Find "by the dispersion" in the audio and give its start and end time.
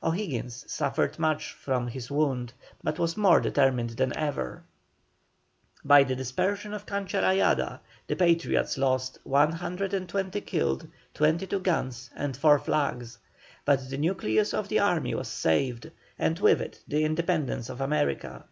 5.84-6.72